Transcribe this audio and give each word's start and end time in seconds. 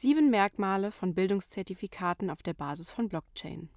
Sieben 0.00 0.30
Merkmale 0.30 0.92
von 0.92 1.12
Bildungszertifikaten 1.12 2.30
auf 2.30 2.44
der 2.44 2.54
Basis 2.54 2.88
von 2.88 3.08
Blockchain. 3.08 3.68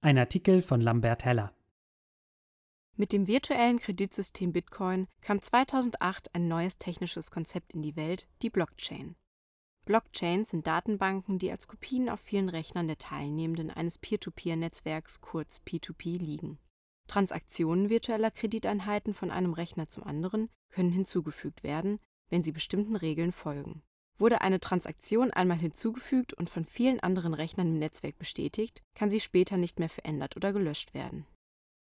Ein 0.00 0.18
Artikel 0.18 0.60
von 0.60 0.80
Lambert 0.80 1.24
Heller. 1.24 1.54
Mit 2.96 3.12
dem 3.12 3.28
virtuellen 3.28 3.78
Kreditsystem 3.78 4.52
Bitcoin 4.52 5.06
kam 5.20 5.40
2008 5.40 6.34
ein 6.34 6.48
neues 6.48 6.78
technisches 6.78 7.30
Konzept 7.30 7.74
in 7.74 7.82
die 7.82 7.94
Welt, 7.94 8.26
die 8.42 8.50
Blockchain. 8.50 9.14
Blockchains 9.84 10.50
sind 10.50 10.66
Datenbanken, 10.66 11.38
die 11.38 11.52
als 11.52 11.68
Kopien 11.68 12.08
auf 12.08 12.18
vielen 12.18 12.48
Rechnern 12.48 12.88
der 12.88 12.98
Teilnehmenden 12.98 13.70
eines 13.70 13.98
Peer-to-Peer-Netzwerks 13.98 15.20
kurz 15.20 15.60
P2P 15.64 16.18
liegen. 16.18 16.58
Transaktionen 17.06 17.88
virtueller 17.88 18.32
Krediteinheiten 18.32 19.14
von 19.14 19.30
einem 19.30 19.52
Rechner 19.52 19.88
zum 19.88 20.02
anderen 20.02 20.50
können 20.70 20.90
hinzugefügt 20.90 21.62
werden, 21.62 22.00
wenn 22.30 22.42
sie 22.42 22.50
bestimmten 22.50 22.96
Regeln 22.96 23.30
folgen. 23.30 23.84
Wurde 24.18 24.40
eine 24.40 24.60
Transaktion 24.60 25.30
einmal 25.30 25.58
hinzugefügt 25.58 26.32
und 26.32 26.48
von 26.48 26.64
vielen 26.64 27.00
anderen 27.00 27.34
Rechnern 27.34 27.68
im 27.68 27.78
Netzwerk 27.78 28.18
bestätigt, 28.18 28.82
kann 28.94 29.10
sie 29.10 29.20
später 29.20 29.56
nicht 29.56 29.78
mehr 29.78 29.90
verändert 29.90 30.36
oder 30.36 30.52
gelöscht 30.52 30.94
werden. 30.94 31.26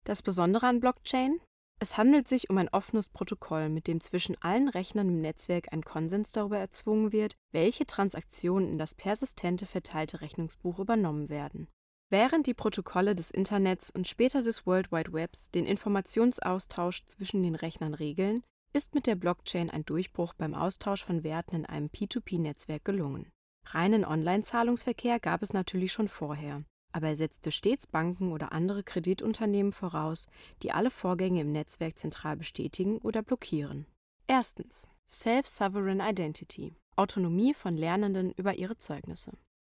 Das 0.04 0.22
Besondere 0.22 0.68
an 0.68 0.80
Blockchain? 0.80 1.40
Es 1.80 1.98
handelt 1.98 2.28
sich 2.28 2.52
um 2.52 2.60
ein 2.60 2.70
offenes 2.70 3.10
Protokoll, 3.10 3.70
mit 3.70 3.88
dem 3.88 4.02
zwischen 4.02 4.40
allen 4.44 4.70
Rechnern 4.70 5.10
im 5.10 5.22
Netzwerk 5.22 5.74
ein 5.74 5.84
Konsens 5.84 6.32
darüber 6.32 6.60
erzwungen 6.60 7.12
wird, 7.12 7.34
welche 7.52 7.88
Transaktionen 7.88 8.70
in 8.70 8.78
das 8.78 8.94
persistente 8.94 9.66
verteilte 9.66 10.22
Rechnungsbuch 10.22 10.78
übernommen 10.78 11.30
werden. 11.30 11.68
Während 12.12 12.46
die 12.46 12.54
Protokolle 12.54 13.16
des 13.16 13.32
Internets 13.32 13.90
und 13.90 14.08
später 14.08 14.44
des 14.44 14.68
World 14.68 14.92
Wide 14.92 15.14
Webs 15.14 15.50
den 15.50 15.66
Informationsaustausch 15.66 17.06
zwischen 17.08 17.42
den 17.42 17.56
Rechnern 17.56 17.96
regeln, 17.96 18.44
ist 18.74 18.96
mit 18.96 19.08
der 19.08 19.16
Blockchain 19.16 19.70
ein 19.70 19.86
Durchbruch 19.86 20.34
beim 20.34 20.54
Austausch 20.54 21.04
von 21.04 21.24
Werten 21.24 21.56
in 21.56 21.66
einem 21.66 21.88
P2P-Netzwerk 21.88 22.86
gelungen. 22.86 23.30
Reinen 23.68 24.06
Online-Zahlungsverkehr 24.06 25.20
gab 25.20 25.42
es 25.42 25.54
natürlich 25.54 25.92
schon 25.92 26.08
vorher, 26.08 26.64
aber 26.92 27.10
er 27.10 27.16
setzte 27.16 27.52
stets 27.52 27.88
Banken 27.88 28.32
oder 28.32 28.52
andere 28.52 28.84
Kreditunternehmen 28.84 29.72
voraus, 29.72 30.28
die 30.62 30.72
alle 30.72 30.90
Vorgänge 30.90 31.42
im 31.42 31.52
Netzwerk 31.52 31.98
zentral 31.98 32.38
bestätigen 32.38 32.98
oder 33.00 33.22
blockieren. 33.22 33.86
Erstens. 34.28 34.88
Self-Sovereign 35.08 36.00
Identity 36.00 36.74
Autonomie 36.96 37.54
von 37.54 37.76
Lernenden 37.76 38.32
über 38.32 38.54
ihre 38.54 38.78
Zeugnisse. 38.78 39.34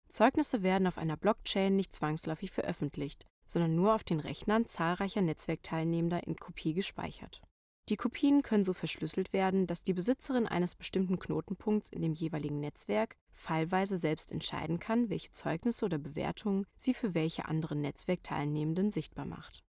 Zeugnisse 0.08 0.62
werden 0.62 0.86
auf 0.86 0.98
einer 0.98 1.16
Blockchain 1.16 1.74
nicht 1.74 1.94
zwangsläufig 1.94 2.50
veröffentlicht, 2.50 3.26
sondern 3.46 3.74
nur 3.74 3.94
auf 3.94 4.04
den 4.04 4.20
Rechnern 4.20 4.66
zahlreicher 4.66 5.22
Netzwerkteilnehmender 5.22 6.26
in 6.26 6.36
Kopie 6.36 6.74
gespeichert. 6.74 7.42
Die 7.90 7.96
Kopien 7.96 8.40
können 8.40 8.64
so 8.64 8.72
verschlüsselt 8.72 9.34
werden, 9.34 9.66
dass 9.66 9.82
die 9.82 9.92
Besitzerin 9.92 10.46
eines 10.46 10.74
bestimmten 10.74 11.18
Knotenpunkts 11.18 11.90
in 11.90 12.00
dem 12.00 12.14
jeweiligen 12.14 12.58
Netzwerk 12.60 13.16
fallweise 13.32 13.98
selbst 13.98 14.32
entscheiden 14.32 14.78
kann, 14.78 15.10
welche 15.10 15.32
Zeugnisse 15.32 15.84
oder 15.84 15.98
Bewertungen 15.98 16.66
sie 16.78 16.94
für 16.94 17.12
welche 17.12 17.44
anderen 17.44 17.82
Netzwerkteilnehmenden 17.82 18.90
sichtbar 18.90 19.26
macht. 19.26 19.62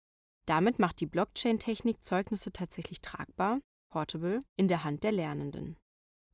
Damit 0.45 0.79
macht 0.79 1.01
die 1.01 1.07
Blockchain-Technik 1.07 2.05
Zeugnisse 2.05 2.53
tatsächlich 2.53 3.01
tragbar, 3.01 3.61
portable, 3.89 4.45
in 4.57 4.69
der 4.69 4.85
Hand 4.85 5.05
der 5.05 5.13
Lernenden. 5.13 5.79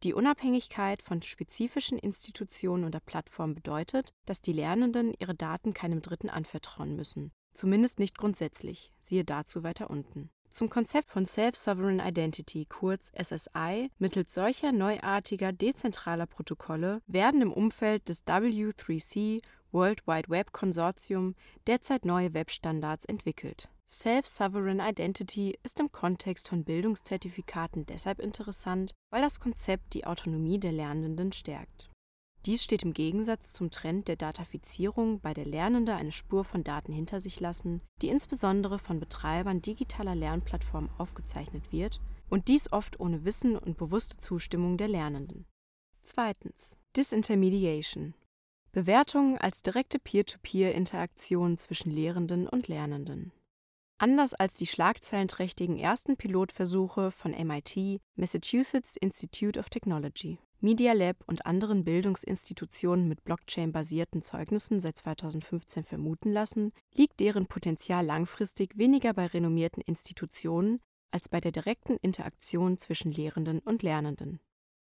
Die 0.03 0.15
Unabhängigkeit 0.15 1.03
von 1.03 1.23
spezifischen 1.23 1.99
Institutionen 1.99 2.85
oder 2.85 3.01
Plattformen 3.01 3.55
bedeutet, 3.55 4.15
dass 4.27 4.41
die 4.41 4.53
Lernenden 4.53 5.13
ihre 5.19 5.35
Daten 5.35 5.75
keinem 5.75 6.03
Dritten 6.03 6.31
anvertrauen 6.31 6.97
müssen, 6.97 7.33
zumindest 7.53 7.99
nicht 7.99 8.17
grundsätzlich, 8.17 8.93
siehe 9.01 9.25
dazu 9.25 9.63
weiter 9.63 9.91
unten. 9.91 10.31
Zum 10.51 10.71
Konzept 10.71 11.11
von 11.11 11.27
Self-Sovereign 11.27 12.01
Identity, 12.01 12.65
kurz 12.67 13.13
SSI, 13.21 13.91
mittels 13.99 14.33
solcher 14.33 14.73
neuartiger 14.73 15.53
dezentraler 15.53 16.27
Protokolle 16.27 17.03
werden 17.07 17.43
im 17.43 17.53
Umfeld 17.53 18.09
des 18.09 18.27
W3C 18.27 19.41
World 19.73 20.07
Wide 20.07 20.29
Web 20.31 20.53
Konsortium 20.53 21.35
derzeit 21.67 22.05
neue 22.05 22.33
Webstandards 22.33 23.05
entwickelt. 23.05 23.69
Self-Sovereign 23.87 24.81
Identity 24.81 25.59
ist 25.63 25.81
im 25.81 25.93
Kontext 25.93 26.49
von 26.49 26.65
Bildungszertifikaten 26.65 27.87
deshalb 27.87 28.19
interessant, 28.19 28.95
weil 29.11 29.23
das 29.23 29.41
Konzept 29.41 29.95
die 29.95 30.07
Autonomie 30.07 30.59
der 30.59 30.73
Lernenden 30.73 31.33
stärkt. 31.33 31.91
Dies 32.49 32.65
steht 32.65 32.83
im 32.83 32.95
Gegensatz 32.95 33.53
zum 33.53 33.71
Trend 33.71 34.09
der 34.09 34.17
Datafizierung, 34.17 35.21
bei 35.21 35.35
der 35.35 35.45
Lernende 35.45 35.95
eine 35.95 36.13
Spur 36.13 36.45
von 36.45 36.65
Daten 36.65 36.95
hinter 36.95 37.21
sich 37.21 37.41
lassen, 37.41 37.83
die 38.01 38.09
insbesondere 38.09 38.79
von 38.79 39.01
Betreibern 39.01 39.61
digitaler 39.61 40.15
Lernplattformen 40.15 40.89
aufgezeichnet 40.97 41.73
wird 41.73 42.01
und 42.31 42.49
dies 42.49 42.73
oft 42.73 43.01
ohne 43.01 43.27
Wissen 43.27 43.55
und 43.59 43.77
bewusste 43.77 44.17
Zustimmung 44.17 44.79
der 44.79 44.89
Lernenden. 44.89 45.45
Zweitens. 46.03 46.79
Disintermediation. 46.97 48.15
Bewertungen 48.73 49.37
als 49.37 49.61
direkte 49.61 49.99
Peer-to-Peer-Interaktion 49.99 51.59
zwischen 51.59 51.91
Lehrenden 51.91 52.49
und 52.49 52.67
Lernenden. 52.67 53.31
Anders 53.99 54.33
als 54.33 54.57
die 54.57 54.67
schlagzeilenträchtigen 54.67 55.77
ersten 55.77 56.17
Pilotversuche 56.17 57.11
von 57.11 57.33
MIT, 57.33 58.01
Massachusetts 58.17 58.97
Institute 58.97 59.61
of 59.61 59.69
Technology 59.69 60.39
Media 60.61 60.93
Lab 60.93 61.23
und 61.27 61.47
anderen 61.47 61.85
Bildungsinstitutionen 61.85 63.07
mit 63.07 63.23
Blockchain-basierten 63.23 64.23
Zeugnissen 64.23 64.81
seit 64.81 64.99
2015 64.99 65.85
vermuten 65.85 66.33
lassen, 66.33 66.73
liegt 66.95 67.21
deren 67.21 67.47
Potenzial 67.47 68.05
langfristig 68.05 68.77
weniger 68.77 69.15
bei 69.15 69.27
renommierten 69.27 69.81
Institutionen 69.83 70.81
als 71.13 71.29
bei 71.29 71.41
der 71.41 71.53
direkten 71.53 71.97
Interaktion 71.99 72.77
zwischen 72.77 73.13
Lehrenden 73.13 73.61
und 73.61 73.85
Lernenden. 73.85 74.41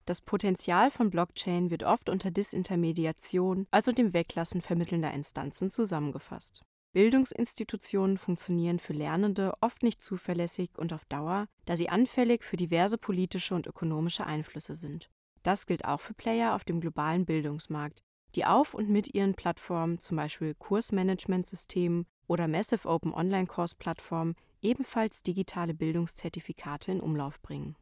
Das 0.05 0.19
Potenzial 0.19 0.91
von 0.91 1.09
Blockchain 1.09 1.69
wird 1.69 1.83
oft 1.83 2.09
unter 2.09 2.31
Disintermediation, 2.31 3.65
also 3.71 3.93
dem 3.93 4.13
Weglassen 4.13 4.59
vermittelnder 4.61 5.13
Instanzen, 5.13 5.69
zusammengefasst. 5.69 6.63
Bildungsinstitutionen 6.91 8.17
funktionieren 8.17 8.79
für 8.79 8.91
Lernende 8.91 9.53
oft 9.61 9.83
nicht 9.83 10.01
zuverlässig 10.01 10.71
und 10.77 10.91
auf 10.91 11.05
Dauer, 11.05 11.47
da 11.63 11.77
sie 11.77 11.87
anfällig 11.87 12.43
für 12.43 12.57
diverse 12.57 12.97
politische 12.97 13.55
und 13.55 13.67
ökonomische 13.67 14.25
Einflüsse 14.25 14.75
sind. 14.75 15.09
Das 15.43 15.65
gilt 15.65 15.85
auch 15.85 15.99
für 16.01 16.13
Player 16.13 16.55
auf 16.55 16.63
dem 16.63 16.81
globalen 16.81 17.25
Bildungsmarkt, 17.25 18.01
die 18.35 18.45
auf 18.45 18.73
und 18.73 18.89
mit 18.89 19.13
ihren 19.13 19.33
Plattformen, 19.33 19.99
zum 19.99 20.17
Beispiel 20.17 20.53
Kursmanagementsystemen 20.55 22.05
oder 22.27 22.47
Massive 22.47 22.87
Open 22.87 23.13
Online 23.13 23.47
Course 23.47 23.75
Plattformen, 23.77 24.35
ebenfalls 24.61 25.23
digitale 25.23 25.73
Bildungszertifikate 25.73 26.91
in 26.91 27.01
Umlauf 27.01 27.41
bringen. 27.41 27.75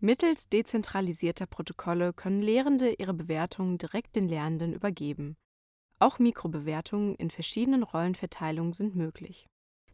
Mittels 0.00 0.48
dezentralisierter 0.48 1.46
Protokolle 1.46 2.14
können 2.14 2.40
Lehrende 2.40 2.94
ihre 2.94 3.12
Bewertungen 3.12 3.76
direkt 3.76 4.16
den 4.16 4.28
Lernenden 4.28 4.72
übergeben. 4.72 5.36
Auch 5.98 6.18
Mikrobewertungen 6.18 7.14
in 7.16 7.30
verschiedenen 7.30 7.82
Rollenverteilungen 7.82 8.72
sind 8.72 8.96
möglich. 8.96 9.46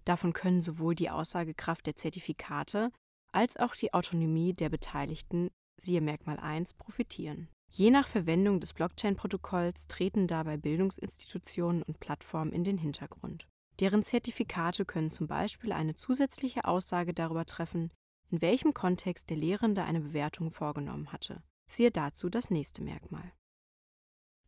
Davon 0.04 0.32
können 0.32 0.60
sowohl 0.60 0.94
die 0.94 1.10
Aussagekraft 1.10 1.86
der 1.86 1.96
Zertifikate 1.96 2.92
als 3.32 3.56
auch 3.56 3.74
die 3.74 3.92
Autonomie 3.92 4.54
der 4.54 4.68
Beteiligten 4.68 5.50
siehe 5.76 6.00
Merkmal 6.00 6.38
1, 6.38 6.74
profitieren. 6.74 7.48
Je 7.70 7.90
nach 7.90 8.08
Verwendung 8.08 8.60
des 8.60 8.72
Blockchain-Protokolls 8.72 9.88
treten 9.88 10.26
dabei 10.26 10.56
Bildungsinstitutionen 10.56 11.82
und 11.82 12.00
Plattformen 12.00 12.52
in 12.52 12.64
den 12.64 12.78
Hintergrund. 12.78 13.46
Deren 13.80 14.02
Zertifikate 14.02 14.84
können 14.84 15.10
zum 15.10 15.26
Beispiel 15.26 15.72
eine 15.72 15.94
zusätzliche 15.94 16.64
Aussage 16.64 17.12
darüber 17.12 17.44
treffen, 17.44 17.92
in 18.30 18.40
welchem 18.40 18.72
Kontext 18.72 19.28
der 19.30 19.36
Lehrende 19.36 19.84
eine 19.84 20.00
Bewertung 20.00 20.50
vorgenommen 20.50 21.12
hatte. 21.12 21.42
Siehe 21.68 21.90
dazu 21.90 22.30
das 22.30 22.50
nächste 22.50 22.82
Merkmal. 22.82 23.32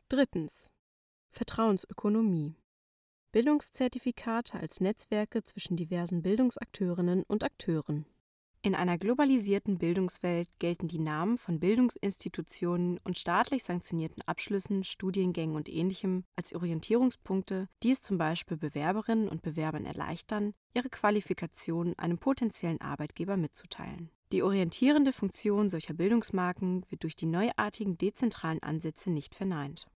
Drittens. 0.07 0.71
Vertrauensökonomie. 1.31 2.55
Bildungszertifikate 3.31 4.59
als 4.59 4.81
Netzwerke 4.81 5.43
zwischen 5.43 5.77
diversen 5.77 6.23
Bildungsakteurinnen 6.23 7.23
und 7.23 7.43
Akteuren. 7.43 8.07
In 8.61 8.75
einer 8.75 8.97
globalisierten 8.97 9.77
Bildungswelt 9.77 10.49
gelten 10.59 10.89
die 10.89 10.99
Namen 10.99 11.37
von 11.37 11.61
Bildungsinstitutionen 11.61 12.99
und 13.05 13.17
staatlich 13.17 13.63
sanktionierten 13.63 14.21
Abschlüssen, 14.23 14.83
Studiengängen 14.83 15.55
und 15.55 15.69
Ähnlichem 15.69 16.25
als 16.35 16.53
Orientierungspunkte, 16.53 17.69
die 17.83 17.91
es 17.91 18.01
zum 18.01 18.17
Beispiel 18.17 18.57
Bewerberinnen 18.57 19.29
und 19.29 19.41
Bewerbern 19.43 19.85
erleichtern, 19.85 20.53
ihre 20.73 20.89
Qualifikation 20.89 21.97
einem 21.97 22.17
potenziellen 22.17 22.81
Arbeitgeber 22.81 23.37
mitzuteilen. 23.37 24.09
Die 24.33 24.43
orientierende 24.43 25.13
Funktion 25.13 25.69
solcher 25.69 25.93
Bildungsmarken 25.93 26.85
wird 26.89 27.03
durch 27.03 27.15
die 27.15 27.27
neuartigen 27.27 27.97
dezentralen 27.97 28.61
Ansätze 28.61 29.09
nicht 29.09 29.35
verneint. 29.35 29.87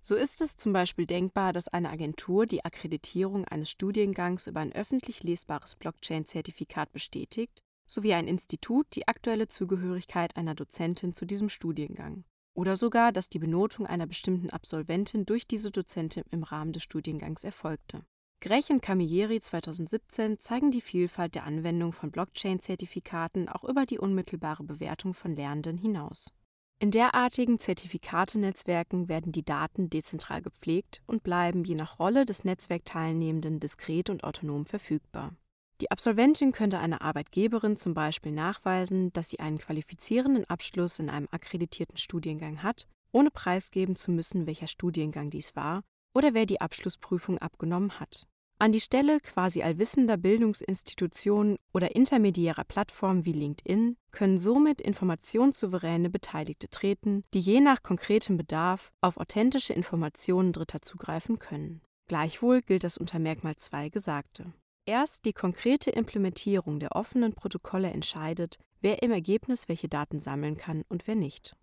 So 0.00 0.16
ist 0.16 0.40
es 0.40 0.56
zum 0.56 0.72
Beispiel 0.72 1.06
denkbar, 1.06 1.52
dass 1.52 1.68
eine 1.68 1.90
Agentur 1.90 2.46
die 2.46 2.64
Akkreditierung 2.64 3.44
eines 3.44 3.70
Studiengangs 3.70 4.48
über 4.48 4.58
ein 4.58 4.72
öffentlich 4.72 5.22
lesbares 5.22 5.76
Blockchain-Zertifikat 5.76 6.92
bestätigt 6.92 7.62
sowie 7.88 8.14
ein 8.14 8.28
Institut 8.28 8.86
die 8.94 9.08
aktuelle 9.08 9.48
Zugehörigkeit 9.48 10.36
einer 10.36 10.54
Dozentin 10.54 11.14
zu 11.14 11.26
diesem 11.26 11.48
Studiengang 11.48 12.24
oder 12.58 12.74
sogar, 12.74 13.12
dass 13.12 13.28
die 13.28 13.38
Benotung 13.38 13.86
einer 13.86 14.08
bestimmten 14.08 14.50
Absolventin 14.50 15.24
durch 15.24 15.46
diese 15.46 15.70
Dozentin 15.70 16.24
im 16.32 16.42
Rahmen 16.42 16.72
des 16.72 16.82
Studiengangs 16.82 17.44
erfolgte. 17.44 18.02
Grech 18.40 18.70
und 18.70 18.82
Camilleri 18.82 19.40
2017 19.40 20.40
zeigen 20.40 20.72
die 20.72 20.80
Vielfalt 20.80 21.36
der 21.36 21.44
Anwendung 21.44 21.92
von 21.92 22.10
Blockchain-Zertifikaten 22.10 23.48
auch 23.48 23.62
über 23.62 23.86
die 23.86 23.98
unmittelbare 23.98 24.64
Bewertung 24.64 25.14
von 25.14 25.36
Lernenden 25.36 25.78
hinaus. 25.78 26.32
In 26.80 26.90
derartigen 26.90 27.60
Zertifikatenetzwerken 27.60 29.08
werden 29.08 29.30
die 29.30 29.44
Daten 29.44 29.88
dezentral 29.88 30.42
gepflegt 30.42 31.02
und 31.06 31.22
bleiben 31.22 31.62
je 31.62 31.76
nach 31.76 32.00
Rolle 32.00 32.24
des 32.24 32.44
Netzwerkteilnehmenden 32.44 33.60
diskret 33.60 34.10
und 34.10 34.24
autonom 34.24 34.66
verfügbar. 34.66 35.36
Die 35.80 35.92
Absolventin 35.92 36.50
könnte 36.50 36.80
einer 36.80 37.02
Arbeitgeberin 37.02 37.76
zum 37.76 37.94
Beispiel 37.94 38.32
nachweisen, 38.32 39.12
dass 39.12 39.30
sie 39.30 39.38
einen 39.38 39.58
qualifizierenden 39.58 40.44
Abschluss 40.46 40.98
in 40.98 41.08
einem 41.08 41.28
akkreditierten 41.30 41.96
Studiengang 41.96 42.64
hat, 42.64 42.88
ohne 43.12 43.30
preisgeben 43.30 43.94
zu 43.94 44.10
müssen, 44.10 44.46
welcher 44.46 44.66
Studiengang 44.66 45.30
dies 45.30 45.54
war 45.54 45.82
oder 46.14 46.34
wer 46.34 46.46
die 46.46 46.60
Abschlussprüfung 46.60 47.38
abgenommen 47.38 48.00
hat. 48.00 48.26
An 48.60 48.72
die 48.72 48.80
Stelle 48.80 49.20
quasi 49.20 49.62
allwissender 49.62 50.16
Bildungsinstitutionen 50.16 51.58
oder 51.72 51.94
intermediärer 51.94 52.64
Plattformen 52.64 53.24
wie 53.24 53.32
LinkedIn 53.32 53.96
können 54.10 54.38
somit 54.38 54.80
informationssouveräne 54.80 56.10
Beteiligte 56.10 56.68
treten, 56.68 57.22
die 57.34 57.38
je 57.38 57.60
nach 57.60 57.84
konkretem 57.84 58.36
Bedarf 58.36 58.90
auf 59.00 59.16
authentische 59.16 59.74
Informationen 59.74 60.52
Dritter 60.52 60.82
zugreifen 60.82 61.38
können. 61.38 61.82
Gleichwohl 62.08 62.62
gilt 62.62 62.82
das 62.82 62.98
unter 62.98 63.20
Merkmal 63.20 63.54
2 63.54 63.90
Gesagte. 63.90 64.52
Erst 64.88 65.26
die 65.26 65.34
konkrete 65.34 65.90
Implementierung 65.90 66.80
der 66.80 66.96
offenen 66.96 67.34
Protokolle 67.34 67.90
entscheidet, 67.90 68.56
wer 68.80 69.02
im 69.02 69.10
Ergebnis 69.10 69.68
welche 69.68 69.86
Daten 69.86 70.18
sammeln 70.18 70.56
kann 70.56 70.82
und 70.88 71.06
wer 71.06 71.14
nicht. 71.14 71.54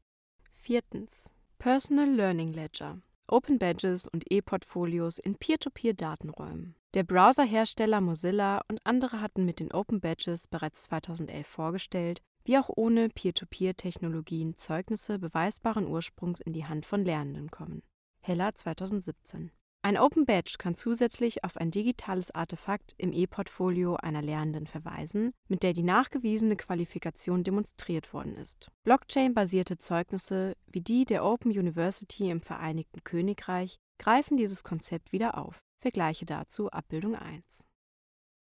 Viertens. 0.51 1.31
Personal 1.57 2.07
Learning 2.07 2.50
Ledger. 2.50 3.01
Open 3.27 3.57
Badges 3.57 4.07
und 4.07 4.31
E-Portfolios 4.31 5.18
in 5.18 5.38
Peer-to-Peer-Datenräumen. 5.38 6.75
Der 6.94 7.04
Browserhersteller 7.04 8.00
Mozilla 8.00 8.62
und 8.68 8.80
andere 8.83 9.22
hatten 9.22 9.44
mit 9.44 9.60
den 9.60 9.72
Open 9.72 10.01
Badges 10.01 10.45
bereits 10.45 10.83
2011 10.83 11.48
vorgestellt, 11.48 12.22
wie 12.44 12.60
auch 12.60 12.69
ohne 12.75 13.10
Peer-to-Peer-Technologien 13.10 14.56
Zeugnisse 14.56 15.18
beweisbaren 15.18 15.88
Ursprungs 15.88 16.42
in 16.42 16.54
die 16.54 16.66
Hand 16.66 16.86
von 16.86 17.04
Lernenden 17.04 17.50
kommen. 17.50 17.81
Heller 18.22 18.54
2017. 18.54 19.50
Ein 19.85 19.99
Open 19.99 20.25
Badge 20.25 20.55
kann 20.57 20.73
zusätzlich 20.73 21.43
auf 21.43 21.57
ein 21.57 21.69
digitales 21.69 22.33
Artefakt 22.33 22.95
im 22.97 23.13
E-Portfolio 23.13 23.97
einer 23.97 24.23
Lernenden 24.23 24.65
verweisen, 24.65 25.31
mit 25.47 25.61
der 25.61 25.73
die 25.73 25.83
nachgewiesene 25.83 26.55
Qualifikation 26.55 27.43
demonstriert 27.43 28.11
worden 28.11 28.33
ist. 28.33 28.71
Blockchain-basierte 28.83 29.77
Zeugnisse 29.77 30.55
wie 30.65 30.81
die 30.81 31.05
der 31.05 31.23
Open 31.23 31.51
University 31.51 32.31
im 32.31 32.41
Vereinigten 32.41 33.03
Königreich 33.03 33.77
greifen 33.99 34.37
dieses 34.37 34.63
Konzept 34.63 35.11
wieder 35.11 35.37
auf. 35.37 35.63
Vergleiche 35.77 36.25
dazu 36.25 36.71
Abbildung 36.71 37.13
1. 37.13 37.67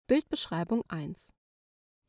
Bildbeschreibung 0.07 0.85
1 0.87 1.33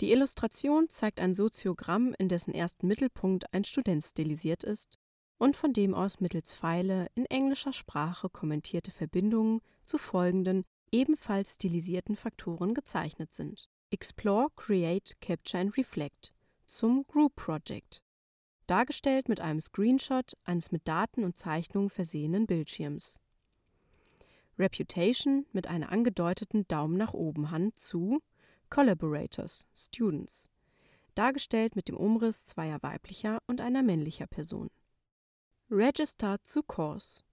Die 0.02 0.12
Illustration 0.12 0.88
zeigt 0.88 1.20
ein 1.20 1.34
Soziogramm, 1.34 2.14
in 2.20 2.30
dessen 2.30 2.54
ersten 2.54 2.86
Mittelpunkt 2.86 3.52
ein 3.56 3.64
Student 3.64 4.04
stilisiert 4.04 4.64
ist 4.64 5.00
und 5.38 5.56
von 5.56 5.74
dem 5.74 5.94
aus 5.94 6.22
mittels 6.22 6.56
Pfeile 6.56 7.08
in 7.16 7.26
englischer 7.26 7.74
Sprache 7.74 8.30
kommentierte 8.30 8.92
Verbindungen 8.92 9.62
zu 9.84 9.98
folgenden, 9.98 10.64
ebenfalls 10.92 11.56
stilisierten 11.56 12.16
Faktoren 12.16 12.74
gezeichnet 12.74 13.34
sind: 13.34 13.70
Explore, 13.90 14.50
Create, 14.56 15.16
Capture 15.20 15.62
and 15.62 15.78
Reflect 15.78 16.34
zum 16.68 17.06
Group 17.08 17.36
Project, 17.36 18.02
dargestellt 18.68 19.30
mit 19.30 19.42
einem 19.42 19.62
Screenshot 19.62 20.34
eines 20.46 20.72
mit 20.72 20.88
Daten 20.88 21.24
und 21.24 21.38
Zeichnungen 21.38 21.90
versehenen 21.90 22.48
Bildschirms. 22.48 23.22
Reputation 24.58 25.46
mit 25.52 25.68
einer 25.68 25.92
angedeuteten 25.92 26.66
Daumen 26.68 26.98
nach 26.98 27.14
oben 27.14 27.52
Hand 27.52 27.78
zu 27.78 28.22
Collaborators, 28.70 29.68
Students, 29.76 30.50
dargestellt 31.14 31.76
mit 31.76 31.90
dem 31.90 31.98
Umriss 31.98 32.46
zweier 32.46 32.82
weiblicher 32.82 33.40
und 33.48 33.60
einer 33.60 33.84
männlicher 33.84 34.28
Person 34.28 34.70
Register 35.72 36.38
zu 36.44 36.62
Course, 36.62 37.24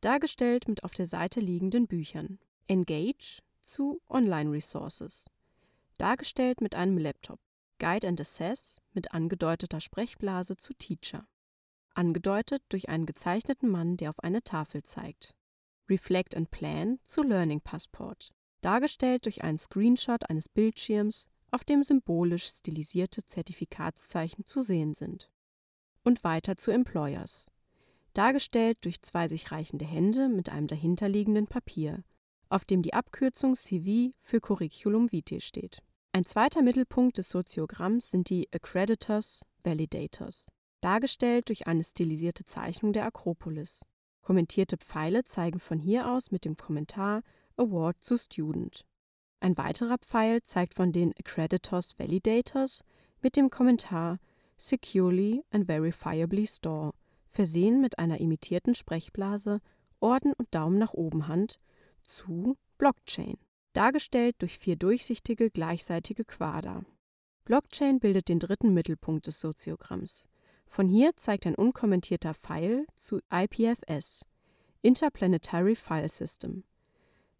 dargestellt 0.00 0.66
mit 0.66 0.82
auf 0.82 0.92
der 0.92 1.06
Seite 1.06 1.40
liegenden 1.40 1.86
Büchern. 1.86 2.38
Engage 2.68 3.42
zu 3.60 4.00
Online 4.08 4.50
Resources, 4.50 5.26
dargestellt 5.98 6.62
mit 6.62 6.74
einem 6.74 6.96
Laptop. 6.96 7.38
Guide 7.78 8.08
and 8.08 8.18
Assess 8.18 8.80
mit 8.94 9.12
angedeuteter 9.12 9.80
Sprechblase 9.80 10.56
zu 10.56 10.72
Teacher, 10.72 11.28
angedeutet 11.92 12.62
durch 12.70 12.88
einen 12.88 13.04
gezeichneten 13.04 13.68
Mann, 13.68 13.98
der 13.98 14.08
auf 14.08 14.20
eine 14.20 14.42
Tafel 14.42 14.82
zeigt. 14.82 15.34
Reflect 15.90 16.34
and 16.34 16.50
Plan 16.50 16.98
zu 17.04 17.22
Learning 17.22 17.60
Passport, 17.60 18.32
dargestellt 18.62 19.26
durch 19.26 19.44
einen 19.44 19.58
Screenshot 19.58 20.30
eines 20.30 20.48
Bildschirms, 20.48 21.28
auf 21.50 21.62
dem 21.62 21.84
symbolisch 21.84 22.46
stilisierte 22.46 23.26
Zertifikatszeichen 23.26 24.46
zu 24.46 24.62
sehen 24.62 24.94
sind. 24.94 25.30
Und 26.02 26.24
weiter 26.24 26.56
zu 26.56 26.70
Employers, 26.70 27.50
dargestellt 28.16 28.78
durch 28.82 29.02
zwei 29.02 29.28
sich 29.28 29.52
reichende 29.52 29.84
Hände 29.84 30.28
mit 30.28 30.48
einem 30.48 30.66
dahinterliegenden 30.66 31.46
Papier, 31.46 32.02
auf 32.48 32.64
dem 32.64 32.82
die 32.82 32.94
Abkürzung 32.94 33.54
CV 33.54 34.14
für 34.20 34.40
Curriculum 34.40 35.12
Vitae 35.12 35.40
steht. 35.40 35.82
Ein 36.12 36.24
zweiter 36.24 36.62
Mittelpunkt 36.62 37.18
des 37.18 37.28
Soziogramms 37.28 38.10
sind 38.10 38.30
die 38.30 38.48
Accreditors 38.52 39.44
Validators, 39.64 40.46
dargestellt 40.80 41.48
durch 41.48 41.66
eine 41.66 41.84
stilisierte 41.84 42.44
Zeichnung 42.44 42.92
der 42.92 43.04
Akropolis. 43.04 43.82
Kommentierte 44.22 44.78
Pfeile 44.78 45.24
zeigen 45.24 45.60
von 45.60 45.78
hier 45.78 46.10
aus 46.10 46.30
mit 46.30 46.44
dem 46.44 46.56
Kommentar 46.56 47.22
Award 47.56 48.00
to 48.02 48.16
Student. 48.16 48.86
Ein 49.40 49.58
weiterer 49.58 49.98
Pfeil 49.98 50.42
zeigt 50.42 50.74
von 50.74 50.92
den 50.92 51.12
Accreditors 51.18 51.98
Validators 51.98 52.82
mit 53.20 53.36
dem 53.36 53.50
Kommentar 53.50 54.18
Securely 54.56 55.44
and 55.50 55.66
Verifiably 55.66 56.46
Store 56.46 56.92
versehen 57.36 57.82
mit 57.82 57.98
einer 57.98 58.18
imitierten 58.18 58.74
Sprechblase, 58.74 59.60
Orden 60.00 60.32
und 60.32 60.54
Daumen 60.54 60.78
nach 60.78 60.94
oben 60.94 61.28
Hand, 61.28 61.60
zu 62.02 62.56
Blockchain, 62.78 63.36
dargestellt 63.74 64.36
durch 64.38 64.58
vier 64.58 64.76
durchsichtige 64.76 65.50
gleichseitige 65.50 66.24
Quader. 66.24 66.86
Blockchain 67.44 68.00
bildet 68.00 68.30
den 68.30 68.38
dritten 68.38 68.72
Mittelpunkt 68.72 69.26
des 69.26 69.38
Soziogramms. 69.38 70.26
Von 70.66 70.88
hier 70.88 71.14
zeigt 71.16 71.46
ein 71.46 71.54
unkommentierter 71.54 72.32
Pfeil 72.32 72.86
zu 72.94 73.20
IPFS, 73.30 74.24
Interplanetary 74.80 75.76
File 75.76 76.08
System, 76.08 76.64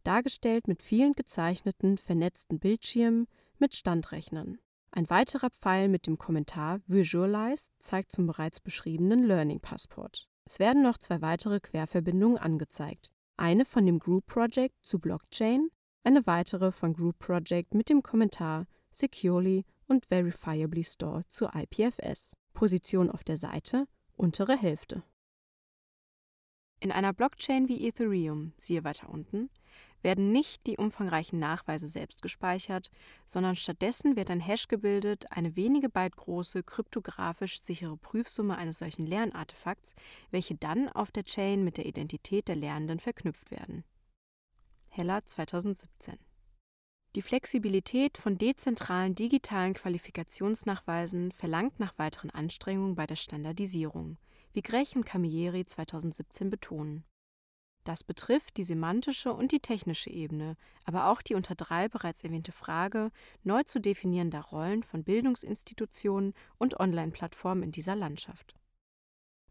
dargestellt 0.04 0.69
mit 0.69 0.82
vielen 0.82 1.14
gezeichneten, 1.14 1.96
vernetzten 1.96 2.58
Bildschirmen 2.58 3.28
mit 3.58 3.75
Standrechnern. 3.75 4.58
Ein 4.91 5.11
weiterer 5.11 5.50
Pfeil 5.50 5.88
mit 5.88 6.06
dem 6.06 6.19
Kommentar 6.19 6.81
Visualize 6.87 7.69
zeigt 7.78 8.12
zum 8.12 8.26
bereits 8.26 8.61
beschriebenen 8.61 9.25
Learning 9.25 9.61
Passport. 9.61 10.28
Es 10.45 10.59
werden 10.59 10.83
noch 10.83 10.99
zwei 10.99 11.21
weitere 11.21 11.61
Querverbindungen 11.61 12.38
angezeigt. 12.38 13.12
Eine 13.37 13.64
von 13.64 13.85
dem 13.85 13.99
Group 13.99 14.26
Project 14.26 14.75
zu 14.83 14.99
Blockchain, 14.99 15.69
eine 16.05 16.26
weitere 16.26 16.73
von 16.73 16.95
Group 16.95 17.19
Project 17.19 17.75
mit 17.75 17.90
dem 17.90 18.02
Kommentar 18.02 18.66
Securely 18.90 19.64
und 19.88 20.07
Verifiably 20.07 20.85
Store 20.85 21.25
zu 21.28 21.49
IPFS. 21.52 22.37
Position 22.55 23.11
auf 23.11 23.25
der 23.25 23.37
Seite, 23.37 23.87
untere 24.16 24.57
Hälfte. 24.57 25.02
In 26.81 26.93
einer 26.93 27.12
Blockchain 27.12 27.69
wie 27.69 27.87
Ethereum, 27.87 28.52
siehe 28.57 28.85
weiter 28.85 29.09
unten, 29.09 29.50
werden 30.06 30.30
nicht 30.30 30.68
die 30.68 30.76
umfangreichen 30.76 31.40
Nachweise 31.40 31.88
selbst 31.88 32.22
gespeichert, 32.22 32.92
sondern 33.25 33.56
stattdessen 33.56 34.14
wird 34.14 34.30
ein 34.30 34.38
Hash 34.38 34.68
gebildet, 34.68 35.25
eine 35.32 35.56
wenige 35.56 35.88
Byte 35.88 36.14
große, 36.14 36.62
kryptografisch 36.62 37.60
sichere 37.60 37.96
Prüfsumme 37.96 38.56
eines 38.56 38.78
solchen 38.78 39.04
Lernartefakts, 39.04 39.96
welche 40.30 40.54
dann 40.54 40.88
auf 40.88 41.10
der 41.10 41.25
Chain 41.25 41.64
mit 41.64 41.76
der 41.76 41.86
Identität 41.86 42.46
der 42.46 42.54
Lernenden 42.54 43.00
verknüpft 43.00 43.50
werden. 43.50 43.82
Heller 44.90 45.25
2017 45.25 46.16
die 47.16 47.22
Flexibilität 47.22 48.18
von 48.18 48.36
dezentralen 48.36 49.14
digitalen 49.14 49.72
Qualifikationsnachweisen 49.72 51.32
verlangt 51.32 51.80
nach 51.80 51.98
weiteren 51.98 52.28
Anstrengungen 52.28 52.94
bei 52.94 53.06
der 53.06 53.16
Standardisierung, 53.16 54.18
wie 54.52 54.60
Grech 54.60 54.96
und 54.96 55.06
Camilleri 55.06 55.64
2017 55.64 56.50
betonen. 56.50 57.04
Das 57.87 58.02
betrifft 58.02 58.57
die 58.57 58.64
semantische 58.64 59.33
und 59.33 59.52
die 59.52 59.61
technische 59.61 60.11
Ebene, 60.11 60.57
aber 60.85 61.07
auch 61.07 61.23
die 61.23 61.37
unter 61.37 61.55
drei 61.55 61.88
bereits 61.88 62.25
erwähnte 62.25 62.50
Frage 62.50 63.12
neu 63.45 63.62
zu 63.62 63.81
definierender 63.81 64.40
Rollen 64.40 64.83
von 64.83 65.05
Bildungsinstitutionen 65.05 66.35
und 66.59 66.81
Online-Plattformen 66.81 67.62
in 67.62 67.71
dieser 67.71 67.95
Landschaft. 67.95 68.57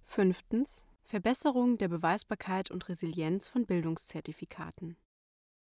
Fünftens. 0.04 0.86
Verbesserung 1.06 1.78
der 1.78 1.88
Beweisbarkeit 1.88 2.72
und 2.72 2.90
Resilienz 2.90 3.48
von 3.48 3.66
Bildungszertifikaten. 3.66 4.98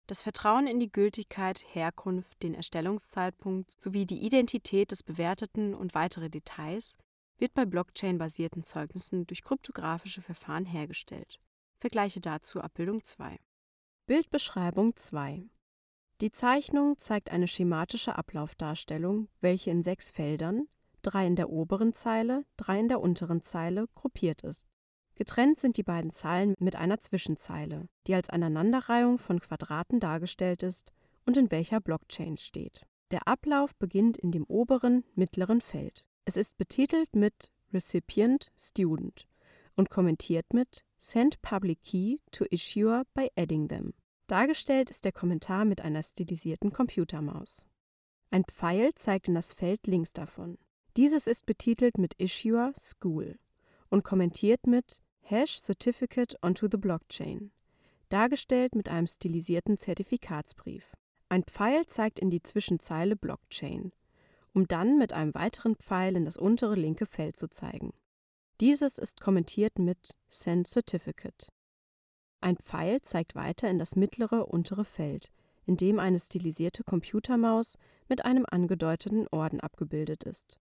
Das 0.08 0.24
Vertrauen 0.24 0.66
in 0.66 0.80
die 0.80 0.90
Gültigkeit, 0.90 1.64
Herkunft, 1.72 2.42
den 2.42 2.54
Erstellungszeitpunkt 2.54 3.80
sowie 3.80 4.06
die 4.06 4.26
Identität 4.26 4.90
des 4.90 5.04
Bewerteten 5.04 5.72
und 5.72 5.94
weitere 5.94 6.30
Details 6.30 6.98
wird 7.38 7.54
bei 7.54 7.64
Blockchain-basierten 7.64 8.64
Zeugnissen 8.64 9.24
durch 9.28 9.42
kryptografische 9.42 10.22
Verfahren 10.22 10.64
hergestellt 10.64 11.38
Vergleiche 11.78 12.20
dazu 12.20 12.62
Abbildung 12.62 13.04
2. 13.04 13.36
Bildbeschreibung 14.06 14.96
2 14.96 15.44
Die 16.22 16.30
Zeichnung 16.30 16.96
zeigt 16.96 17.30
eine 17.30 17.46
schematische 17.46 18.16
Ablaufdarstellung, 18.16 19.28
welche 19.40 19.70
in 19.70 19.82
sechs 19.82 20.10
Feldern 20.10 20.68
drei 21.02 21.26
in 21.26 21.36
der 21.36 21.50
oberen 21.50 21.92
Zeile, 21.92 22.46
drei 22.56 22.80
in 22.80 22.88
der 22.88 23.00
unteren 23.00 23.42
Zeile 23.42 23.88
gruppiert 23.94 24.42
ist. 24.42 24.66
Getrennt 25.16 25.58
sind 25.58 25.76
die 25.76 25.82
beiden 25.82 26.12
Zeilen 26.12 26.54
mit 26.58 26.76
einer 26.76 26.98
Zwischenzeile, 26.98 27.88
die 28.06 28.14
als 28.14 28.30
Aneinanderreihung 28.30 29.18
von 29.18 29.40
Quadraten 29.40 30.00
dargestellt 30.00 30.62
ist 30.62 30.92
und 31.26 31.36
in 31.36 31.50
welcher 31.50 31.80
Blockchain 31.80 32.38
steht. 32.38 32.86
Der 33.10 33.28
Ablauf 33.28 33.74
beginnt 33.76 34.16
in 34.16 34.32
dem 34.32 34.44
oberen 34.44 35.04
mittleren 35.14 35.60
Feld. 35.60 36.06
Es 36.24 36.38
ist 36.38 36.56
betitelt 36.56 37.14
mit 37.14 37.52
Recipient 37.72 38.50
Student 38.56 39.28
und 39.76 39.90
kommentiert 39.90 40.54
mit 40.54 40.85
Send 40.98 41.40
Public 41.42 41.82
Key 41.82 42.20
to 42.32 42.46
Issuer 42.50 43.04
by 43.14 43.30
adding 43.36 43.68
them. 43.68 43.92
Dargestellt 44.26 44.90
ist 44.90 45.04
der 45.04 45.12
Kommentar 45.12 45.64
mit 45.64 45.82
einer 45.82 46.02
stilisierten 46.02 46.72
Computermaus. 46.72 47.66
Ein 48.30 48.44
Pfeil 48.44 48.94
zeigt 48.94 49.28
in 49.28 49.34
das 49.34 49.52
Feld 49.52 49.86
links 49.86 50.12
davon. 50.12 50.58
Dieses 50.96 51.26
ist 51.26 51.46
betitelt 51.46 51.98
mit 51.98 52.14
Issuer 52.14 52.72
School 52.78 53.38
und 53.88 54.04
kommentiert 54.04 54.66
mit 54.66 55.00
Hash 55.20 55.60
Certificate 55.60 56.36
onto 56.42 56.66
the 56.70 56.78
Blockchain, 56.78 57.52
dargestellt 58.08 58.74
mit 58.74 58.88
einem 58.88 59.06
stilisierten 59.06 59.76
Zertifikatsbrief. 59.76 60.92
Ein 61.28 61.44
Pfeil 61.44 61.86
zeigt 61.86 62.18
in 62.18 62.30
die 62.30 62.42
Zwischenzeile 62.42 63.16
Blockchain, 63.16 63.92
um 64.54 64.66
dann 64.66 64.96
mit 64.98 65.12
einem 65.12 65.34
weiteren 65.34 65.76
Pfeil 65.76 66.16
in 66.16 66.24
das 66.24 66.36
untere 66.36 66.74
linke 66.74 67.06
Feld 67.06 67.36
zu 67.36 67.48
zeigen. 67.48 67.92
Dieses 68.60 68.96
ist 68.96 69.20
kommentiert 69.20 69.78
mit 69.78 70.16
Send 70.28 70.66
Certificate. 70.66 71.52
Ein 72.40 72.56
Pfeil 72.56 73.02
zeigt 73.02 73.34
weiter 73.34 73.68
in 73.68 73.78
das 73.78 73.96
mittlere 73.96 74.46
untere 74.46 74.86
Feld, 74.86 75.30
in 75.66 75.76
dem 75.76 75.98
eine 75.98 76.18
stilisierte 76.18 76.82
Computermaus 76.82 77.76
mit 78.08 78.24
einem 78.24 78.46
angedeuteten 78.48 79.28
Orden 79.28 79.60
abgebildet 79.60 80.24
ist. 80.24 80.58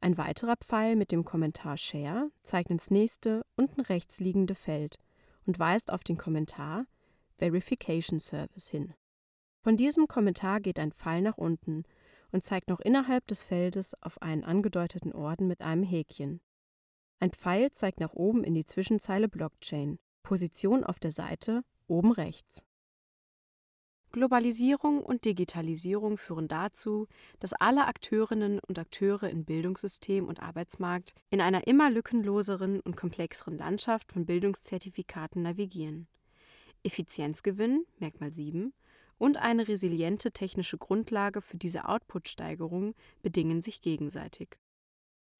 Ein 0.00 0.18
weiterer 0.18 0.54
Pfeil 0.56 0.94
mit 0.94 1.10
dem 1.10 1.24
Kommentar 1.24 1.76
Share 1.76 2.30
zeigt 2.44 2.70
ins 2.70 2.92
nächste 2.92 3.44
unten 3.56 3.80
rechts 3.80 4.20
liegende 4.20 4.54
Feld 4.54 5.00
und 5.46 5.58
weist 5.58 5.90
auf 5.90 6.04
den 6.04 6.18
Kommentar 6.18 6.86
Verification 7.38 8.20
Service 8.20 8.68
hin. 8.68 8.94
Von 9.64 9.76
diesem 9.76 10.06
Kommentar 10.06 10.60
geht 10.60 10.78
ein 10.78 10.92
Pfeil 10.92 11.22
nach 11.22 11.38
unten 11.38 11.82
und 12.30 12.44
zeigt 12.44 12.68
noch 12.68 12.78
innerhalb 12.78 13.26
des 13.26 13.42
Feldes 13.42 14.00
auf 14.00 14.22
einen 14.22 14.44
angedeuteten 14.44 15.12
Orden 15.12 15.48
mit 15.48 15.60
einem 15.60 15.82
Häkchen. 15.82 16.40
Ein 17.18 17.30
Pfeil 17.30 17.70
zeigt 17.70 18.00
nach 18.00 18.12
oben 18.12 18.44
in 18.44 18.54
die 18.54 18.64
Zwischenzeile 18.64 19.28
Blockchain 19.28 19.98
Position 20.22 20.84
auf 20.84 20.98
der 20.98 21.12
Seite 21.12 21.62
oben 21.86 22.12
rechts. 22.12 22.64
Globalisierung 24.12 25.02
und 25.02 25.24
Digitalisierung 25.24 26.16
führen 26.16 26.48
dazu, 26.48 27.06
dass 27.38 27.52
alle 27.52 27.86
Akteurinnen 27.86 28.60
und 28.66 28.78
Akteure 28.78 29.28
in 29.28 29.44
Bildungssystem 29.44 30.26
und 30.26 30.40
Arbeitsmarkt 30.40 31.12
in 31.30 31.40
einer 31.40 31.66
immer 31.66 31.90
lückenloseren 31.90 32.80
und 32.80 32.96
komplexeren 32.96 33.58
Landschaft 33.58 34.12
von 34.12 34.24
Bildungszertifikaten 34.24 35.42
navigieren. 35.42 36.08
Effizienzgewinn, 36.82 37.84
Merkmal 37.98 38.30
7, 38.30 38.72
und 39.18 39.36
eine 39.36 39.68
resiliente 39.68 40.32
technische 40.32 40.78
Grundlage 40.78 41.40
für 41.40 41.56
diese 41.56 41.88
Output-Steigerung 41.88 42.94
bedingen 43.22 43.62
sich 43.62 43.80
gegenseitig. 43.80 44.58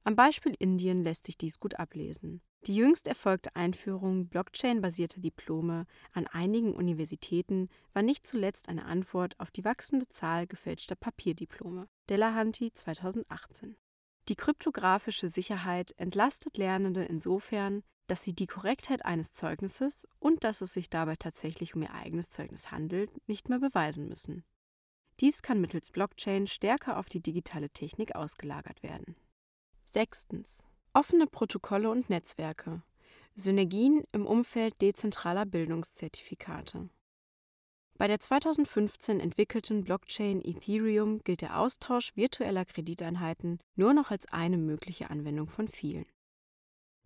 Am 0.06 0.14
Beispiel 0.14 0.54
Indien 0.60 1.02
lässt 1.02 1.24
sich 1.26 1.36
dies 1.36 1.58
gut 1.58 1.80
ablesen. 1.80 2.40
Die 2.64 2.76
jüngst 2.76 3.08
erfolgte 3.08 3.56
Einführung 3.56 4.28
Blockchain-basierter 4.28 5.20
Diplome 5.20 5.84
an 6.12 6.28
einigen 6.28 6.76
Universitäten 6.76 7.68
war 7.92 8.04
nicht 8.04 8.24
zuletzt 8.24 8.68
eine 8.68 8.84
Antwort 8.84 9.34
auf 9.40 9.50
die 9.50 9.64
wachsende 9.64 10.08
Zahl 10.08 10.46
gefälschter 10.46 10.94
Papierdiplome. 10.94 11.88
Delahanty 12.08 12.72
2018. 12.72 13.74
Die 14.28 14.36
kryptografische 14.36 15.28
Sicherheit 15.28 15.92
entlastet 15.96 16.56
Lernende 16.56 17.02
insofern, 17.02 17.82
dass 18.06 18.22
sie 18.22 18.32
die 18.32 18.46
Korrektheit 18.46 19.04
eines 19.04 19.32
Zeugnisses 19.32 20.06
und 20.20 20.44
dass 20.44 20.60
es 20.60 20.72
sich 20.72 20.88
dabei 20.88 21.16
tatsächlich 21.16 21.74
um 21.74 21.82
ihr 21.82 21.92
eigenes 21.92 22.30
Zeugnis 22.30 22.70
handelt, 22.70 23.10
nicht 23.26 23.48
mehr 23.48 23.58
beweisen 23.58 24.06
müssen. 24.06 24.44
Dies 25.18 25.42
kann 25.42 25.60
mittels 25.60 25.90
Blockchain 25.90 26.46
stärker 26.46 26.96
auf 26.96 27.08
die 27.08 27.20
digitale 27.20 27.70
Technik 27.70 28.14
ausgelagert 28.14 28.84
werden. 28.84 29.16
Sechstens. 29.96 30.62
Offene 30.92 31.26
Protokolle 31.26 31.88
und 31.88 32.10
Netzwerke. 32.10 32.82
Synergien 33.34 34.04
im 34.12 34.26
Umfeld 34.26 34.82
dezentraler 34.82 35.46
Bildungszertifikate. 35.46 36.90
Bei 37.96 38.06
der 38.06 38.20
2015 38.20 39.20
entwickelten 39.20 39.84
Blockchain 39.84 40.42
Ethereum 40.44 41.20
gilt 41.24 41.40
der 41.40 41.58
Austausch 41.58 42.14
virtueller 42.14 42.66
Krediteinheiten 42.66 43.58
nur 43.74 43.94
noch 43.94 44.10
als 44.10 44.26
eine 44.26 44.58
mögliche 44.58 45.08
Anwendung 45.08 45.48
von 45.48 45.66
vielen. 45.66 46.04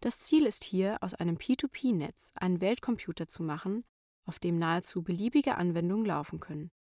Das 0.01 0.19
Ziel 0.19 0.45
ist 0.45 0.65
hier, 0.65 0.99
aus 1.01 1.15
einem 1.15 1.37
P2P-Netz 1.37 2.33
einen 2.35 2.61
Weltcomputer 2.61 3.29
zu 3.29 3.45
machen, 3.45 3.85
auf 4.27 4.41
dem 4.41 4.59
nahezu 4.59 5.05
beliebige 5.05 5.55
Anwendungen 5.55 6.07
laufen 6.07 6.41
können, 6.41 6.73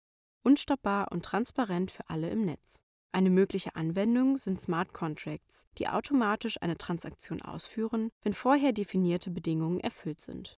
unstoppbar 0.42 1.12
und 1.12 1.24
transparent 1.24 1.92
für 1.92 2.10
alle 2.10 2.30
im 2.30 2.44
Netz. 2.44 2.82
Eine 3.12 3.30
mögliche 3.30 3.74
Anwendung 3.74 4.38
sind 4.38 4.60
Smart 4.60 4.92
Contracts, 4.92 5.66
die 5.78 5.88
automatisch 5.88 6.62
eine 6.62 6.78
Transaktion 6.78 7.42
ausführen, 7.42 8.10
wenn 8.22 8.34
vorher 8.34 8.72
definierte 8.72 9.30
Bedingungen 9.30 9.80
erfüllt 9.80 10.20
sind. 10.20 10.58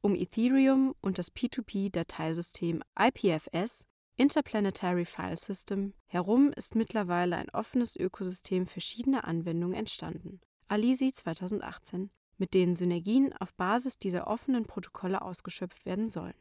Um 0.00 0.16
Ethereum 0.16 0.96
und 1.00 1.18
das 1.18 1.32
P2P-Dateisystem 1.32 2.82
IPFS 2.98 3.86
Interplanetary 4.16 5.04
File 5.04 5.36
System 5.36 5.94
herum 6.06 6.52
ist 6.54 6.74
mittlerweile 6.74 7.36
ein 7.36 7.50
offenes 7.50 7.96
Ökosystem 7.96 8.66
verschiedener 8.66 9.24
Anwendungen 9.24 9.76
entstanden. 9.76 10.40
Alisi 10.68 11.12
2018, 11.12 12.10
mit 12.36 12.52
denen 12.52 12.74
Synergien 12.74 13.32
auf 13.34 13.54
Basis 13.54 13.98
dieser 13.98 14.26
offenen 14.26 14.66
Protokolle 14.66 15.22
ausgeschöpft 15.22 15.86
werden 15.86 16.08
sollen. 16.08 16.34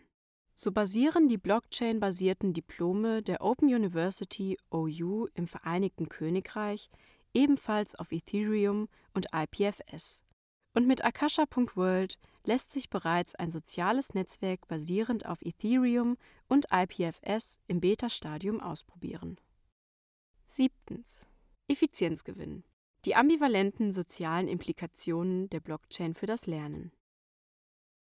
So 0.63 0.71
basieren 0.71 1.27
die 1.27 1.39
Blockchain-basierten 1.39 2.53
Diplome 2.53 3.23
der 3.23 3.41
Open 3.41 3.73
University 3.73 4.59
OU 4.69 5.25
im 5.33 5.47
Vereinigten 5.47 6.07
Königreich 6.07 6.91
ebenfalls 7.33 7.95
auf 7.95 8.11
Ethereum 8.11 8.87
und 9.15 9.25
IPFS. 9.33 10.23
Und 10.75 10.85
mit 10.85 11.03
Akasha.world 11.03 12.19
lässt 12.43 12.71
sich 12.71 12.91
bereits 12.91 13.33
ein 13.33 13.49
soziales 13.49 14.13
Netzwerk 14.13 14.67
basierend 14.67 15.25
auf 15.25 15.41
Ethereum 15.41 16.15
und 16.47 16.67
IPFS 16.71 17.59
im 17.65 17.81
Beta-Stadium 17.81 18.61
ausprobieren. 18.61 19.39
Siebtens. 20.45 21.25
Effizienzgewinn. 21.69 22.65
Die 23.05 23.15
ambivalenten 23.15 23.91
sozialen 23.91 24.47
Implikationen 24.47 25.49
der 25.49 25.59
Blockchain 25.59 26.13
für 26.13 26.27
das 26.27 26.45
Lernen. 26.45 26.91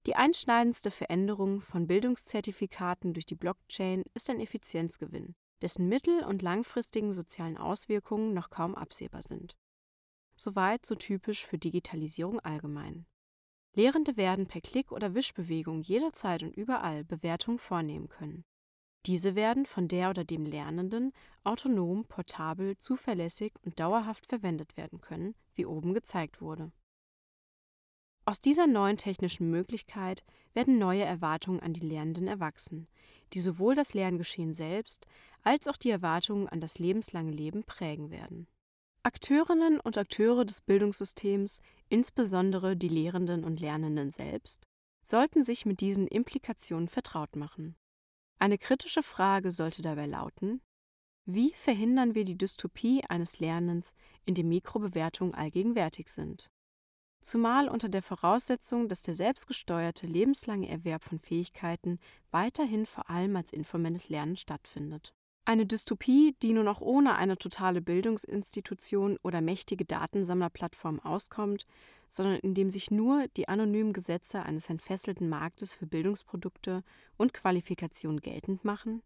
Die 0.08 0.15
einschneidendste 0.15 0.89
Veränderung 0.89 1.62
von 1.62 1.86
Bildungszertifikaten 1.86 3.13
durch 3.13 3.27
die 3.27 3.36
Blockchain 3.36 4.03
ist 4.15 4.29
ein 4.31 4.39
Effizienzgewinn, 4.39 5.36
dessen 5.62 5.88
mittel- 5.88 6.24
und 6.24 6.41
langfristigen 6.41 7.13
sozialen 7.13 7.58
Auswirkungen 7.58 8.34
noch 8.34 8.50
kaum 8.50 8.74
absehbar 8.74 9.22
sind. 9.22 9.55
Soweit 10.36 10.88
so 10.88 10.96
typisch 10.96 11.46
für 11.46 11.60
Digitalisierung 11.60 12.39
allgemein. 12.39 13.05
Lehrende 13.74 14.17
werden 14.17 14.48
per 14.48 14.62
Klick 14.62 14.91
oder 14.91 15.13
Wischbewegung 15.13 15.81
jederzeit 15.81 16.41
und 16.41 16.55
überall 16.55 17.03
Bewertungen 17.03 17.60
vornehmen 17.60 18.10
können. 18.10 18.43
Diese 19.05 19.36
werden 19.36 19.65
von 19.65 19.88
der 19.88 20.10
oder 20.10 20.24
dem 20.24 20.46
Lernenden 20.46 21.13
autonom, 21.43 22.05
portabel, 22.05 22.77
zuverlässig 22.77 23.53
und 23.63 23.79
dauerhaft 23.79 24.25
verwendet 24.25 24.77
werden 24.77 25.00
können, 25.00 25.36
wie 25.53 25.65
oben 25.65 25.93
gezeigt 25.93 26.41
wurde. 26.41 26.72
Aus 28.25 28.39
dieser 28.39 28.67
neuen 28.67 28.97
technischen 28.97 29.49
Möglichkeit 29.49 30.23
werden 30.53 30.77
neue 30.77 31.03
Erwartungen 31.03 31.59
an 31.59 31.73
die 31.73 31.85
Lernenden 31.85 32.27
erwachsen, 32.27 32.87
die 33.33 33.39
sowohl 33.39 33.75
das 33.75 33.93
Lerngeschehen 33.93 34.53
selbst 34.53 35.07
als 35.41 35.67
auch 35.67 35.77
die 35.77 35.89
Erwartungen 35.89 36.47
an 36.47 36.59
das 36.59 36.77
lebenslange 36.77 37.31
Leben 37.31 37.63
prägen 37.63 38.11
werden. 38.11 38.47
Akteurinnen 39.03 39.79
und 39.79 39.97
Akteure 39.97 40.45
des 40.45 40.61
Bildungssystems, 40.61 41.61
insbesondere 41.89 42.77
die 42.77 42.89
Lehrenden 42.89 43.43
und 43.43 43.59
Lernenden 43.59 44.11
selbst, 44.11 44.67
sollten 45.03 45.43
sich 45.43 45.65
mit 45.65 45.81
diesen 45.81 46.07
Implikationen 46.07 46.87
vertraut 46.87 47.35
machen. 47.35 47.75
Eine 48.37 48.59
kritische 48.59 49.01
Frage 49.01 49.51
sollte 49.51 49.81
dabei 49.81 50.05
lauten, 50.05 50.61
wie 51.25 51.51
verhindern 51.53 52.13
wir 52.13 52.25
die 52.25 52.37
Dystopie 52.37 53.03
eines 53.07 53.39
Lernens, 53.39 53.93
in 54.25 54.35
dem 54.35 54.49
Mikrobewertungen 54.49 55.33
allgegenwärtig 55.33 56.09
sind? 56.09 56.51
Zumal 57.21 57.67
unter 57.67 57.89
der 57.89 58.01
Voraussetzung, 58.01 58.89
dass 58.89 59.01
der 59.01 59.15
selbstgesteuerte 59.15 60.07
lebenslange 60.07 60.69
Erwerb 60.69 61.03
von 61.03 61.19
Fähigkeiten 61.19 61.99
weiterhin 62.31 62.85
vor 62.85 63.09
allem 63.09 63.35
als 63.35 63.53
informelles 63.53 64.09
Lernen 64.09 64.35
stattfindet. 64.35 65.13
Eine 65.43 65.65
Dystopie, 65.65 66.35
die 66.43 66.53
nur 66.53 66.63
noch 66.63 66.81
ohne 66.81 67.15
eine 67.15 67.35
totale 67.35 67.81
Bildungsinstitution 67.81 69.17
oder 69.23 69.41
mächtige 69.41 69.85
Datensammlerplattform 69.85 70.99
auskommt, 70.99 71.65
sondern 72.07 72.35
indem 72.37 72.69
sich 72.69 72.91
nur 72.91 73.27
die 73.35 73.49
anonymen 73.49 73.91
Gesetze 73.91 74.43
eines 74.43 74.69
entfesselten 74.69 75.29
Marktes 75.29 75.73
für 75.73 75.87
Bildungsprodukte 75.87 76.83
und 77.17 77.33
Qualifikationen 77.33 78.19
geltend 78.19 78.63
machen? 78.65 79.01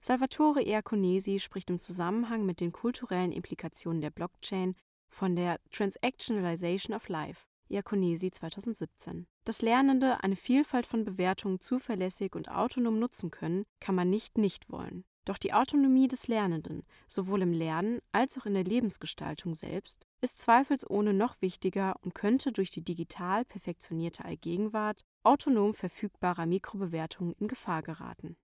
Salvatore 0.00 0.62
Iaconesi 0.62 1.38
spricht 1.38 1.70
im 1.70 1.78
Zusammenhang 1.78 2.46
mit 2.46 2.60
den 2.60 2.72
kulturellen 2.72 3.32
Implikationen 3.32 4.00
der 4.00 4.10
Blockchain 4.10 4.74
von 5.10 5.36
der 5.36 5.60
Transactionalization 5.70 6.96
of 6.96 7.08
Life, 7.08 7.46
Iaconesi 7.68 8.30
2017. 8.30 9.26
Dass 9.44 9.62
Lernende 9.62 10.22
eine 10.22 10.36
Vielfalt 10.36 10.86
von 10.86 11.04
Bewertungen 11.04 11.60
zuverlässig 11.60 12.34
und 12.34 12.50
autonom 12.50 12.98
nutzen 12.98 13.30
können, 13.30 13.64
kann 13.80 13.94
man 13.94 14.08
nicht 14.08 14.38
nicht 14.38 14.70
wollen. 14.70 15.04
Doch 15.26 15.36
die 15.36 15.52
Autonomie 15.52 16.08
des 16.08 16.28
Lernenden, 16.28 16.82
sowohl 17.06 17.42
im 17.42 17.52
Lernen 17.52 18.00
als 18.10 18.38
auch 18.38 18.46
in 18.46 18.54
der 18.54 18.64
Lebensgestaltung 18.64 19.54
selbst, 19.54 20.06
ist 20.20 20.38
zweifelsohne 20.38 21.12
noch 21.12 21.40
wichtiger 21.42 21.94
und 22.02 22.14
könnte 22.14 22.52
durch 22.52 22.70
die 22.70 22.82
digital 22.82 23.44
perfektionierte 23.44 24.24
Allgegenwart 24.24 25.04
autonom 25.22 25.74
verfügbarer 25.74 26.46
Mikrobewertungen 26.46 27.34
in 27.34 27.48
Gefahr 27.48 27.82
geraten. 27.82 28.36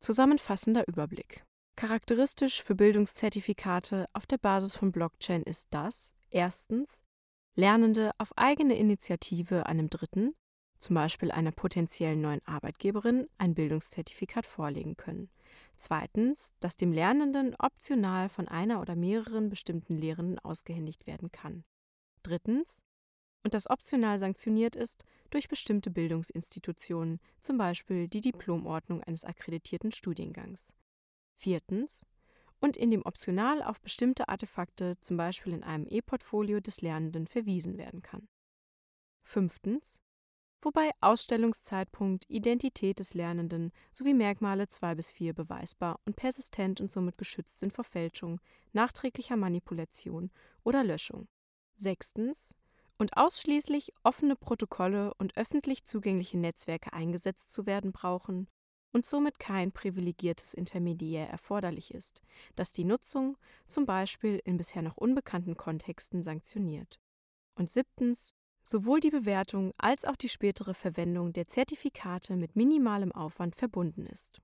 Zusammenfassender 0.00 0.86
Überblick. 0.88 1.44
Charakteristisch 1.76 2.62
für 2.62 2.74
Bildungszertifikate 2.74 4.06
auf 4.14 4.24
der 4.24 4.38
Basis 4.38 4.74
von 4.74 4.92
Blockchain 4.92 5.42
ist, 5.42 5.74
dass 5.74 6.14
erstens 6.30 7.02
Lernende 7.54 8.12
auf 8.16 8.32
eigene 8.38 8.78
Initiative 8.78 9.66
einem 9.66 9.90
Dritten, 9.90 10.34
zum 10.78 10.94
Beispiel 10.94 11.30
einer 11.30 11.52
potenziellen 11.52 12.22
neuen 12.22 12.40
Arbeitgeberin, 12.46 13.28
ein 13.36 13.54
Bildungszertifikat 13.54 14.46
vorlegen 14.46 14.96
können. 14.96 15.28
Zweitens, 15.76 16.54
dass 16.60 16.78
dem 16.78 16.92
Lernenden 16.92 17.54
optional 17.58 18.30
von 18.30 18.48
einer 18.48 18.80
oder 18.80 18.96
mehreren 18.96 19.50
bestimmten 19.50 19.98
Lehrenden 19.98 20.38
ausgehändigt 20.38 21.06
werden 21.06 21.30
kann. 21.30 21.62
Drittens, 22.22 22.80
und 23.44 23.52
das 23.52 23.68
optional 23.68 24.18
sanktioniert 24.18 24.76
ist 24.76 25.04
durch 25.28 25.46
bestimmte 25.46 25.90
Bildungsinstitutionen, 25.90 27.20
zum 27.42 27.58
Beispiel 27.58 28.08
die 28.08 28.22
Diplomordnung 28.22 29.02
eines 29.02 29.26
akkreditierten 29.26 29.92
Studiengangs. 29.92 30.72
Viertens, 31.36 32.04
und 32.60 32.76
in 32.76 32.90
dem 32.90 33.04
optional 33.04 33.62
auf 33.62 33.80
bestimmte 33.80 34.28
Artefakte, 34.28 34.98
zum 35.00 35.16
Beispiel 35.16 35.52
in 35.52 35.62
einem 35.62 35.86
E-Portfolio 35.86 36.60
des 36.60 36.80
Lernenden, 36.80 37.26
verwiesen 37.26 37.76
werden 37.76 38.00
kann. 38.00 38.28
Fünftens, 39.22 40.00
wobei 40.62 40.90
Ausstellungszeitpunkt, 41.00 42.24
Identität 42.28 42.98
des 42.98 43.12
Lernenden 43.12 43.72
sowie 43.92 44.14
Merkmale 44.14 44.68
2 44.68 44.94
bis 44.94 45.10
4 45.10 45.34
beweisbar 45.34 46.00
und 46.06 46.16
persistent 46.16 46.80
und 46.80 46.90
somit 46.90 47.18
geschützt 47.18 47.58
sind 47.58 47.72
vor 47.72 47.84
Fälschung, 47.84 48.40
nachträglicher 48.72 49.36
Manipulation 49.36 50.30
oder 50.64 50.82
Löschung. 50.82 51.28
Sechstens, 51.74 52.54
und 52.98 53.14
ausschließlich 53.18 53.92
offene 54.04 54.36
Protokolle 54.36 55.12
und 55.18 55.36
öffentlich 55.36 55.84
zugängliche 55.84 56.38
Netzwerke 56.38 56.94
eingesetzt 56.94 57.52
zu 57.52 57.66
werden 57.66 57.92
brauchen 57.92 58.48
und 58.96 59.04
somit 59.04 59.38
kein 59.38 59.72
privilegiertes 59.72 60.54
Intermediär 60.54 61.28
erforderlich 61.28 61.92
ist, 61.92 62.22
das 62.54 62.72
die 62.72 62.86
Nutzung 62.86 63.36
zum 63.68 63.84
Beispiel 63.84 64.40
in 64.42 64.56
bisher 64.56 64.80
noch 64.80 64.96
unbekannten 64.96 65.54
Kontexten 65.54 66.22
sanktioniert. 66.22 66.98
Und 67.56 67.70
siebtens, 67.70 68.32
sowohl 68.62 69.00
die 69.00 69.10
Bewertung 69.10 69.74
als 69.76 70.06
auch 70.06 70.16
die 70.16 70.30
spätere 70.30 70.72
Verwendung 70.72 71.34
der 71.34 71.46
Zertifikate 71.46 72.36
mit 72.36 72.56
minimalem 72.56 73.12
Aufwand 73.12 73.54
verbunden 73.54 74.06
ist. 74.06 74.40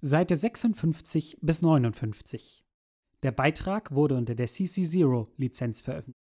Seite 0.00 0.34
56 0.34 1.36
bis 1.42 1.60
59. 1.60 2.64
Der 3.22 3.32
Beitrag 3.32 3.94
wurde 3.94 4.16
unter 4.16 4.34
der 4.34 4.48
CC0 4.48 5.28
Lizenz 5.36 5.82
veröffentlicht. 5.82 6.21